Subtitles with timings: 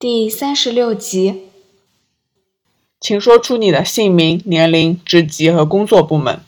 [0.00, 1.42] 第三十六集，
[2.98, 6.40] 请说出你的姓名、年龄、职级和工作部门。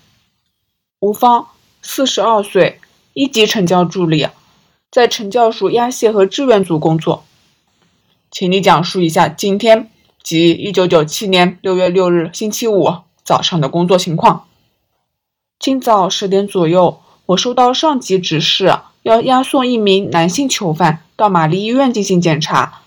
[1.00, 1.48] 吴芳，
[1.82, 2.80] 四十二岁，
[3.12, 4.26] 一级成教助理，
[4.90, 7.24] 在成教署压线和支援组工作。
[8.30, 9.90] 请你讲述一下今天，
[10.22, 12.90] 即一九九七年六月六日星期五
[13.22, 14.46] 早上的工作情况。
[15.58, 22.78] 今早十点左右，我收到上级指示，要押送一名男性囚犯到玛丽医院进行检查。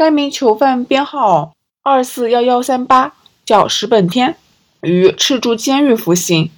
[0.00, 3.12] 该名囚犯编号二四幺幺三八，
[3.44, 4.34] 叫石本天，
[4.80, 6.50] 于赤柱监狱服刑。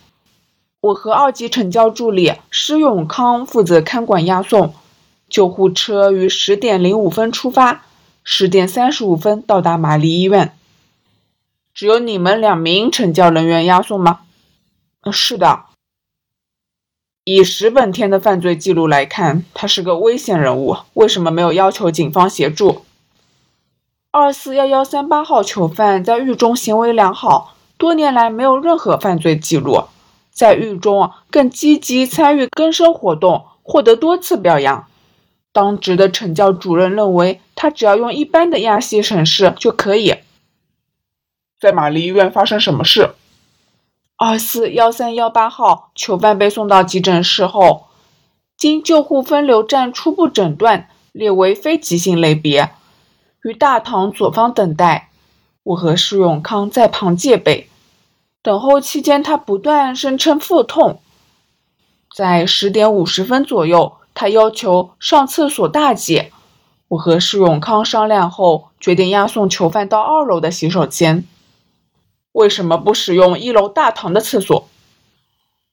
[0.81, 4.73] 我和二级惩教助理施永康负责看管押送。
[5.29, 7.83] 救护车于十点零五分出发，
[8.23, 10.57] 十点三十五分到达玛丽医院。
[11.75, 14.21] 只有你们两名惩教人员押送吗？
[15.01, 15.65] 嗯是的。
[17.25, 22.85] 以石本天的犯罪记录来看，他是个危险人物，为什么没有要求警方协助？
[24.15, 29.85] 二四幺幺三八号囚犯在狱中行为良好，多年来没有任何犯罪记录，
[30.31, 34.87] 在狱中更积极参与更生活动，获得多次表扬。
[35.51, 40.17] 当值的惩教主任认为，他只要用一般的亚西审视就可以。
[41.59, 43.15] 在玛丽医院发生什么事？
[44.19, 47.87] 二四幺三幺八号囚犯被送到急诊室后，
[48.59, 52.73] 经救护分流站初步诊断，列为非急性类别。
[53.43, 55.11] 于大堂左方等待，
[55.65, 57.69] 我和施永康在旁戒备。
[58.41, 61.01] 等候期间，他不断声称腹痛。
[62.15, 66.31] 在十点五十分左右，他要求上厕所大姐。
[66.87, 71.25] 我和施永康商量后，决定押送囚犯到二楼的洗手间。
[72.31, 74.69] 为什么不使用一楼大堂的厕所？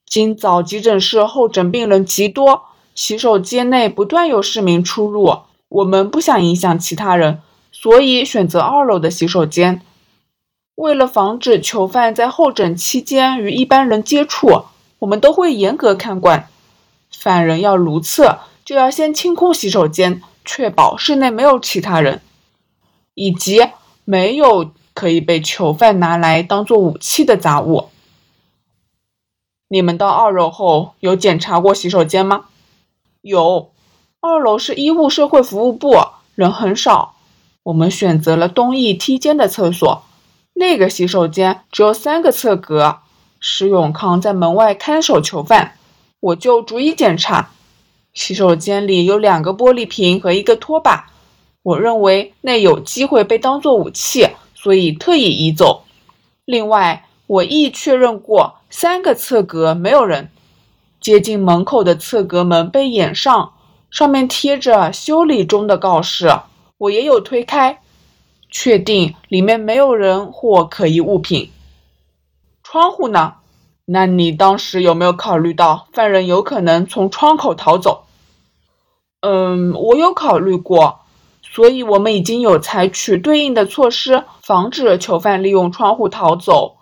[0.07, 2.63] 今早急诊室候诊病人极多，
[2.95, 7.41] 洗手间内不断有市民出入，我们不想影响其他人。
[7.71, 9.81] 所以选择二楼的洗手间。
[10.75, 14.63] 为了防止囚犯在候诊期间与一般人接触，
[14.99, 16.47] 我们都会严格看管。
[17.11, 22.21] 犯人要如厕，就要先清空洗手间，确保室内没有其他人，
[23.13, 23.59] 以及
[24.05, 27.89] 没有可以被囚犯拿来当做武器的杂物。
[29.67, 32.45] 你们到二楼后有检查过洗手间吗？
[33.21, 33.71] 有。
[34.21, 35.95] 二楼是医务社会服务部，
[36.35, 37.15] 人很少。
[37.69, 40.03] 我们选择了东翼梯间的厕所，
[40.53, 42.97] 那个洗手间只有三个厕格。
[43.39, 45.75] 石永康在门外看守囚犯，
[46.19, 47.51] 我就逐一检查。
[48.11, 51.11] 洗手间里有两个玻璃瓶和一个拖把，
[51.61, 55.83] 我认为那有机会被当作武器，所以特意移走。
[56.45, 60.31] 另外，我亦确认过三个侧格没有人。
[60.99, 63.53] 接近门口的侧格门被掩上，
[63.91, 66.31] 上面贴着修理中的告示。
[66.79, 67.81] 我也有推开，
[68.49, 71.51] 确定里面没有人或可疑物品。
[72.63, 73.35] 窗户呢？
[73.83, 78.05] 那你当时有没有考虑到犯人有可能从窗口逃走？
[79.19, 81.01] 嗯，我有考虑过，
[81.41, 86.77] 所以我们已经有采取对应的措施，防止囚犯利用窗户逃走。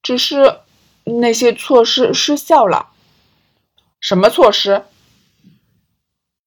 [0.00, 0.60] 只是
[1.02, 2.90] 那些措施失效了。
[3.98, 4.84] 什么措施？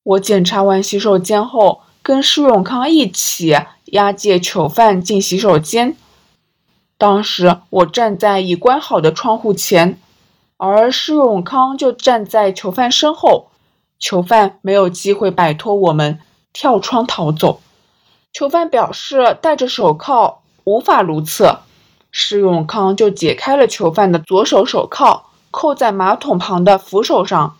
[0.03, 1.81] 我检查完洗手间后。
[2.07, 3.53] 跟施永康一起
[3.87, 5.97] 押解囚犯进洗手间。
[6.97, 9.99] 当时我站在已关好的窗户前，
[10.55, 13.49] 而施永康就站在囚犯身后。
[13.99, 16.19] 囚犯没有机会摆脱我们，
[16.53, 17.59] 跳窗逃走。
[18.31, 21.59] 囚犯表示戴着手铐无法如厕，
[22.09, 27.57] 施永康就解开了囚犯的左手手铐，扣在马桶旁的扶手上。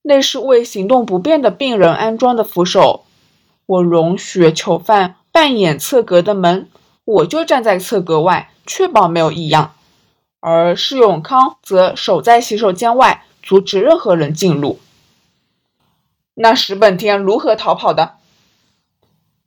[0.00, 3.04] 那是为行动不便的病人安装的扶手。
[3.66, 6.68] 我容许囚犯扮演侧格的门，
[7.04, 9.74] 我就站在侧格外，确保没有异样。
[10.40, 14.78] 而施永康则守在洗手间外，阻止任何人进入。
[16.34, 18.16] 那石本天如何逃跑的？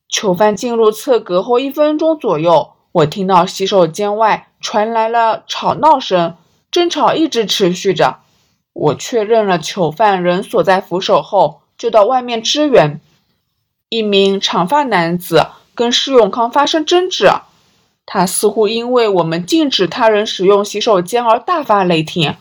[0.09, 6.35] 囚犯进入侧格后一分钟左右，我听到洗手间外传来了吵闹声，
[6.71, 8.19] 争吵一直持续着。
[8.73, 12.99] 我确认了囚犯人锁在扶手后，就到外面支援。
[13.89, 17.31] 一名长发男子跟施永康发生争执，
[18.05, 22.35] 他似乎因为我们禁止他人使用洗手间而大发雷霆。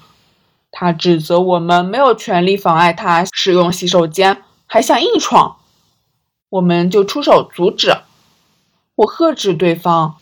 [0.73, 5.57] 他指责我们没有权利妨碍他使用洗手间，还想硬闯，
[6.51, 7.97] 我们就出手阻止。
[8.97, 10.17] 我喝止对方，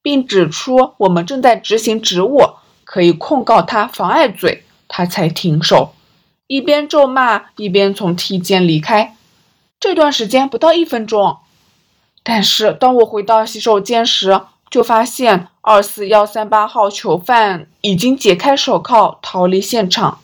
[0.00, 2.40] 并指出我们正在执行职务，
[2.84, 5.94] 可以控告他妨碍罪，他才停手，
[6.46, 9.16] 一边咒骂一边从梯间离开。
[9.80, 11.38] 这段时间不到一分钟，
[12.22, 20.20] 但是当我回到洗手间时，就发现二四幺三八号囚犯已经解开手铐逃离现场。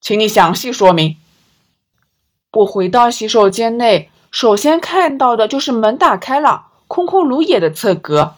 [0.00, 1.18] 请你详细说明。
[2.54, 8.36] 我回到洗手间内，首先看到的就是门打开了，空空如也的侧格，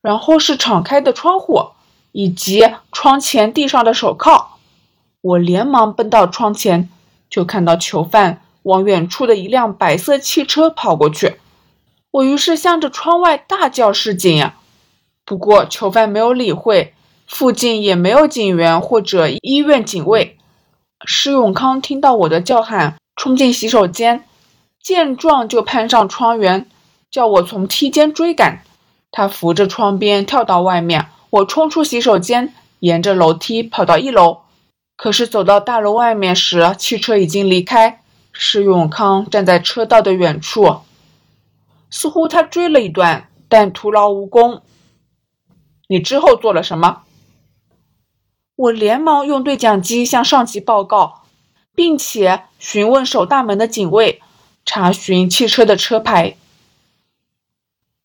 [0.00, 1.70] 然后是敞开的窗户，
[2.12, 2.62] 以及
[2.92, 4.58] 窗前地上的手铐。
[5.20, 6.88] 我连忙奔到窗前，
[7.28, 11.36] 就看到囚犯往远处的一辆白色汽车跑过去。
[12.10, 14.50] 我于是向着窗外大叫示警，
[15.24, 16.92] 不过囚犯没有理会，
[17.26, 20.36] 附近也没有警员或者医院警卫。
[21.06, 24.24] 施永康听到我的叫喊，冲进洗手间，
[24.82, 26.68] 见状就攀上窗沿，
[27.10, 28.62] 叫我从梯间追赶。
[29.10, 34.40] 他扶着窗边跳到外面，我冲出洗手间，沿着楼梯跑到一楼。
[34.96, 38.02] 可是走到大楼外面时，汽车已经离开，
[38.40, 40.82] 施永康站在车道的远处。
[41.90, 44.62] 似乎他追了一段，但徒劳无功。
[45.88, 47.02] 你之后做了什么？
[48.54, 51.22] 我连忙用对讲机向上级报告，
[51.74, 54.22] 并且询问守大门的警卫，
[54.64, 56.36] 查询汽车的车牌。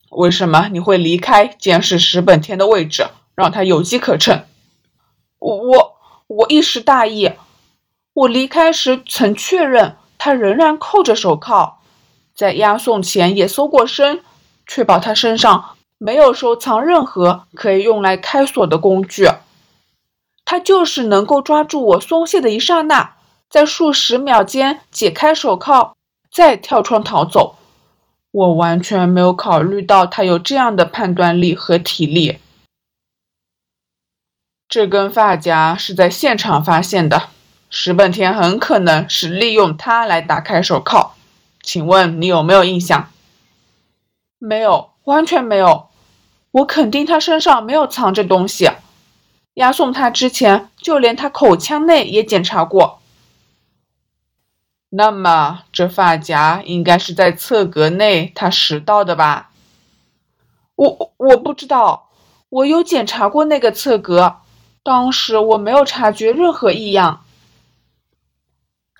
[0.09, 4.45] 为什么你会离开监视石本天的位置，让他有机可乘？
[5.37, 5.95] 我我
[6.25, 7.33] 我一时大意。
[8.13, 11.81] 我离开时曾确认他仍然扣着手铐。
[12.33, 14.23] 在押送前也搜过身，
[14.65, 19.27] 确保他身上没有收藏任何可以用来开锁的工具。
[20.45, 23.15] 他就是能够抓住我松懈的一刹那，
[23.49, 25.93] 在数十秒间解开手铐，
[26.31, 27.57] 再跳窗逃走。
[28.31, 32.39] 我完全没有考虑到他有这样的判断力和体力。
[34.69, 37.27] 这根发夹是在现场发现的，
[37.75, 41.15] 石本田很可能是利用它来打开手铐。
[41.63, 43.09] 请问你有没有印象？
[44.37, 45.87] 没有，完全没有。
[46.51, 48.69] 我肯定他身上没有藏着东西。
[49.55, 52.99] 押送他之前，就连他口腔内也检查过。
[54.89, 59.49] 那么，这发夹应该是在侧格内他拾到的吧？
[60.75, 62.11] 我我不知道，
[62.49, 64.35] 我有检查过那个侧格，
[64.83, 67.21] 当时我没有察觉任何异样。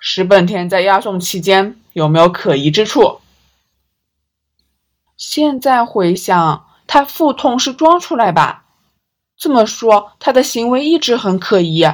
[0.06, 1.76] 石本田在押送期间。
[1.94, 3.20] 有没有可疑之处？
[5.16, 8.64] 现在回想，他腹痛是装出来吧？
[9.38, 11.86] 这么说，他的行为一直很可疑。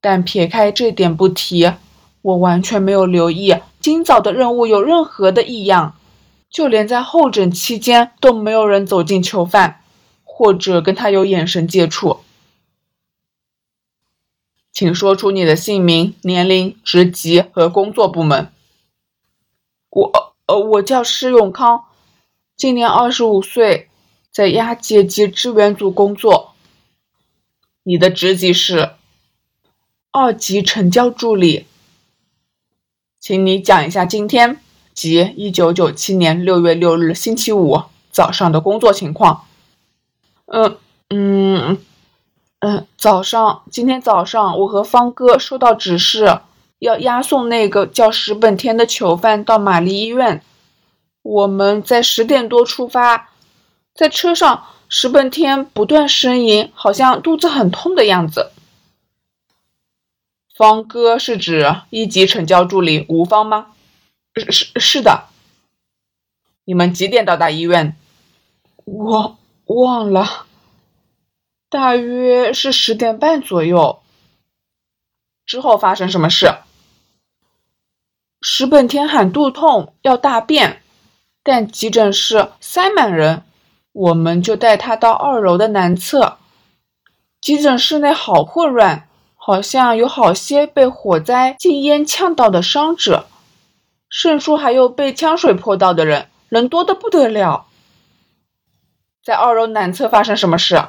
[0.00, 1.72] 但撇开这点不提，
[2.22, 5.96] 我完全没有留意今早的任务有任何的异样，
[6.48, 9.80] 就连在候诊期间都没有人走近囚犯，
[10.22, 12.20] 或者跟他有眼神接触。
[14.78, 18.52] 请说出你的姓名、年龄、职级和工作部门。
[19.90, 21.86] 我呃，我叫施永康，
[22.56, 23.88] 今年二十五岁，
[24.30, 26.54] 在押解及支援组工作。
[27.82, 28.90] 你的职级是
[30.12, 31.66] 二级成交助理。
[33.18, 34.60] 请你讲一下今天，
[34.94, 37.82] 即一九九七年六月六日星期五
[38.12, 39.44] 早上的工作情况。
[40.46, 40.78] 嗯
[41.08, 41.78] 嗯
[42.60, 46.40] 嗯，早上，今天早上我和方哥收到指示。
[46.80, 50.44] 要押送那个叫石本天的囚犯到玛丽医院。
[51.22, 53.30] 我们在十点多出发，
[53.94, 58.52] 在车上，石本天不断呻吟，好像肚子很痛的样子。
[60.56, 63.72] 方哥是指一级成交助理吴方吗？
[64.36, 65.24] 是是是的。
[66.64, 67.96] 你们几点到达医院？
[68.84, 70.46] 我忘了，
[71.70, 74.00] 大约是十点半左右。
[75.44, 76.54] 之后发生什么事？
[78.40, 80.82] 石本天喊肚痛，要大便，
[81.42, 83.42] 但急诊室塞满人，
[83.92, 86.38] 我们就带他到二楼的南侧。
[87.40, 93.26] 急诊室内好混乱，好像有好些被火灾禁烟呛到的伤者，
[94.08, 97.66] 甚至还有被枪水泼到的人，人多的不得了。
[99.22, 100.82] 在二楼南侧发生什么事？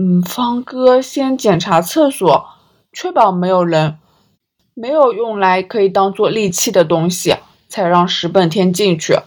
[0.00, 2.50] 嗯，方哥先检查厕所，
[2.92, 3.98] 确保没有人。
[4.74, 7.34] 没有用来可以当做利器的东西，
[7.68, 9.18] 才让石本天进去。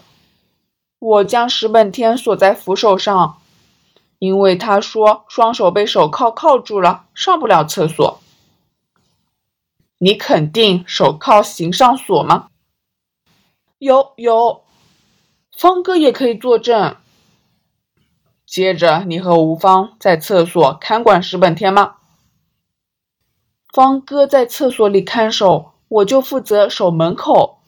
[0.98, 3.36] 我将石本天锁在扶手上，
[4.18, 8.20] 因为他说双手被手铐铐住了，上不了厕所。
[9.98, 12.48] 你肯定手铐形上锁吗？
[13.78, 14.62] 有有，
[15.54, 16.96] 方哥也可以作证。
[18.52, 21.94] 接着，你和吴芳在厕所看管石本天吗？
[23.72, 27.60] 方哥在厕所里看守，我就负责守门口。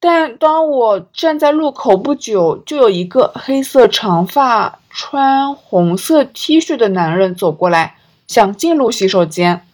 [0.00, 9.64] 但当我站在路口不久，就有一个黑色长发、穿红色 T 恤的男人走过来，想进入洗手间。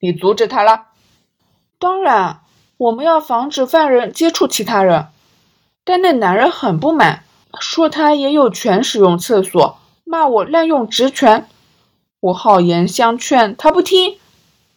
[0.00, 0.88] 你阻止他了？
[1.78, 2.40] 当然，
[2.76, 5.06] 我们要防止犯人接触其他人。
[5.82, 7.24] 但那男人很不满，
[7.60, 11.48] 说他也有权使用厕所，骂我滥用职权。
[12.20, 14.18] 我好言相劝，他不听，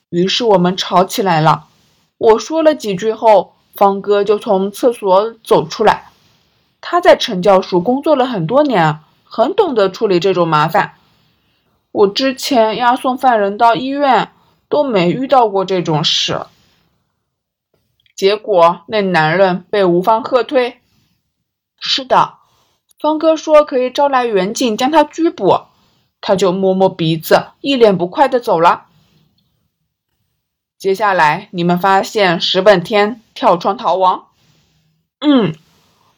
[0.10, 1.68] 于是我们吵起来了。
[2.18, 6.10] 我说了几句后，方哥就从厕所走出来。
[6.82, 10.94] 他在陈教署工作了很多年，很懂得处理这种麻烦。
[11.92, 14.32] 我之前押送犯人到医院
[14.70, 16.42] 都没遇到过这种事。
[18.16, 20.82] 结果那男人被吴芳喝退。
[21.80, 22.37] 是的，
[23.00, 25.62] 方哥说可以招来远警将他拘捕。
[26.20, 28.86] 他就摸摸鼻子，一脸不快的走了。
[30.80, 34.26] 接下来，你们发现石本天跳窗逃亡。
[35.20, 35.54] 嗯，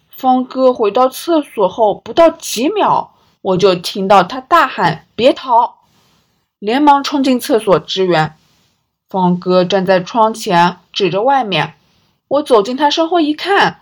[0.10, 5.80] 方哥回到厕所后不到几秒，我就听到他大喊：“别逃！”
[6.60, 8.36] 连忙冲进厕所支援。
[9.10, 11.76] 方哥站在窗前，指着外面。
[12.30, 13.82] 我走进他身后一看。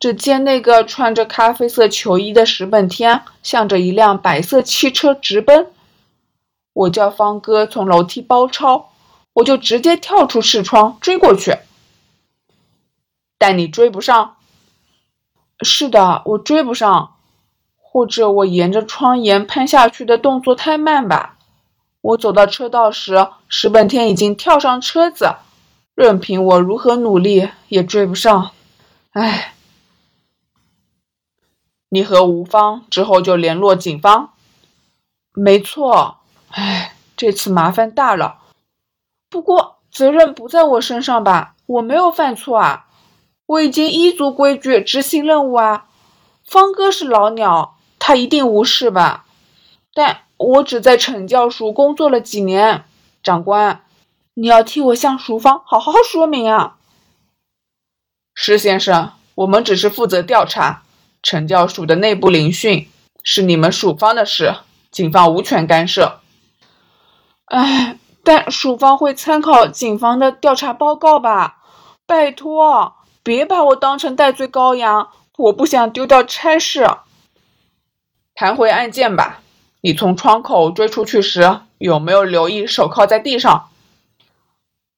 [0.00, 5.72] 只见那个穿着咖啡色球衣的石本天向着一辆白色汽车直奔。
[6.72, 8.90] 我叫方哥从楼梯包抄，
[9.32, 11.58] 我就直接跳出视窗追过去。
[13.36, 14.36] 但你追不上。
[15.62, 17.16] 是的，我追不上，
[17.76, 21.36] 或者我沿着窗沿攀下去的动作太慢吧。
[22.00, 25.34] 我走到车道时，石本天已经跳上车子，
[25.96, 28.52] 任凭我如何努力也追不上。
[29.10, 29.54] 唉。
[31.90, 34.32] 你和吴芳之后就联络警方，
[35.32, 36.18] 没错。
[36.50, 38.38] 唉，这次麻烦大了。
[39.30, 41.54] 不过责任不在我身上吧？
[41.66, 42.86] 我没有犯错啊，
[43.46, 45.86] 我已经依足规矩执行任务啊。
[46.46, 49.26] 方哥是老鸟，他一定无事吧？
[49.92, 52.84] 但我只在惩教署工作了几年，
[53.22, 53.82] 长官，
[54.34, 56.76] 你要替我向署方好好说明啊。
[58.34, 60.84] 石先生，我们只是负责调查。
[61.22, 62.88] 惩教署的内部聆讯
[63.22, 64.54] 是你们署方的事，
[64.90, 66.20] 警方无权干涉。
[67.46, 71.58] 哎，但署方会参考警方的调查报告吧？
[72.06, 76.88] 拜托，别把我当成戴罪羔羊，我不想丢掉差事。
[78.34, 79.40] 谈回案件吧，
[79.80, 83.68] 你从窗口追出去时有没有留意手铐在地上？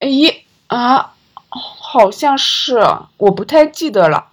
[0.00, 1.14] 咦啊，
[1.48, 2.84] 好像是，
[3.16, 4.29] 我不太记得了。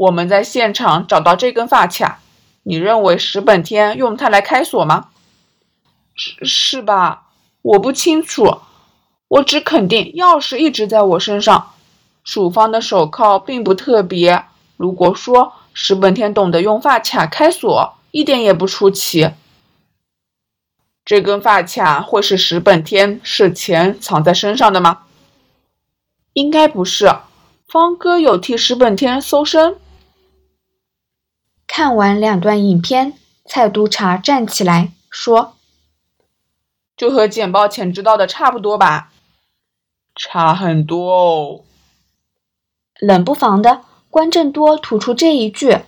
[0.00, 2.20] 我们在现场找到这根发卡，
[2.62, 5.08] 你认为石本天用它来开锁吗？
[6.14, 7.24] 是是吧？
[7.60, 8.62] 我不清楚，
[9.28, 11.72] 我只肯定钥匙一直在我身上。
[12.24, 14.46] 署方的手铐并不特别，
[14.78, 19.32] 如果说石本天懂得用发卡开锁，一点也不出奇。
[21.04, 25.00] 这根发卡会是石本天事前藏在身上的吗？
[26.32, 27.14] 应该不是，
[27.68, 29.76] 方哥有替石本天搜身。
[31.72, 33.12] 看完两段影片，
[33.44, 35.54] 蔡督察站起来说
[36.98, 39.12] ：“就和简报前知道的差不多吧？
[40.16, 41.60] 差很多哦。”
[42.98, 45.78] 冷不防的，关正多吐出这一句，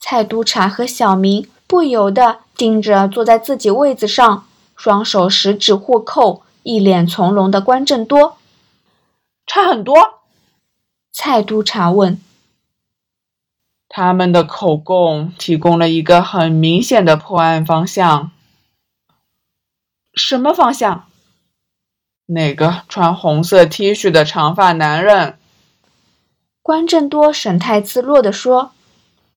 [0.00, 8.36] 蔡督察和小明不由得盯着坐在自己位子上，双手十指互扣、一脸从容的关正多。
[9.46, 10.22] 差很多？
[11.12, 12.20] 蔡督察问。
[13.96, 18.32] 他们的口供提供了一个很明显的破案方向。
[20.14, 21.06] 什么方向？
[22.26, 25.38] 那个穿红色 T 恤的长发男人。
[26.60, 28.72] 关正多神态自若地说：“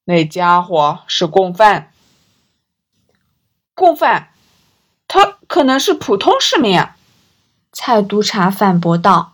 [0.06, 1.92] 那家伙是共犯。
[3.76, 4.32] 共犯？
[5.08, 6.98] 他可能是普通市民啊。”
[7.72, 9.34] 蔡督察反驳道：“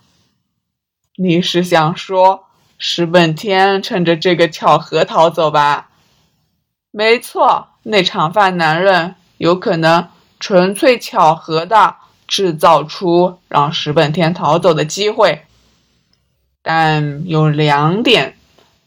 [1.16, 2.48] 你是想说？”
[2.86, 5.90] 石本天趁着这个巧合逃走吧？
[6.92, 11.96] 没错，那长发男人有可能纯粹巧合的
[12.28, 15.44] 制造出让石本天逃走的机会。
[16.62, 18.36] 但有两点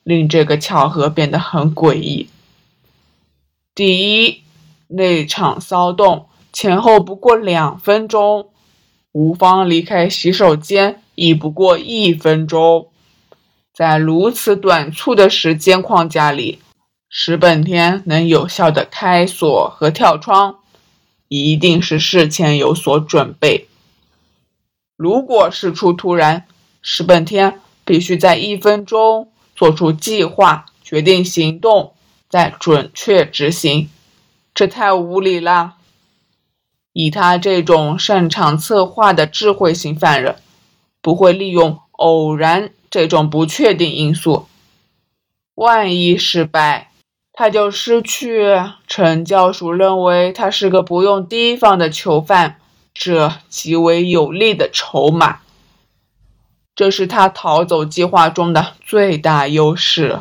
[0.03, 2.29] 令这个巧合变得很诡异。
[3.75, 4.43] 第一，
[4.89, 8.51] 那场骚动前后不过两分钟，
[9.13, 12.89] 吴芳离开洗手间已不过一分钟。
[13.77, 16.61] 在如此短促的时间框架里，
[17.11, 20.61] 石本天能有效的开锁和跳窗，
[21.29, 23.69] 一定是事前有所准备。
[24.97, 26.47] 如果事出突然，
[26.81, 31.93] 石本天必须在一分钟做出计划、决定行动，
[32.31, 33.91] 再准确执行。
[34.55, 35.75] 这太无理了。
[36.95, 40.37] 以他这种擅长策划的智慧型犯人，
[41.03, 44.49] 不会利用偶然这种不确定因素。
[45.55, 46.93] 万一失败，
[47.35, 52.59] 他就失去陈教授认为他是个不用提防的囚犯
[52.95, 55.41] 这极为有利的筹码。
[56.75, 60.21] 这是他逃走计划中的最大优势。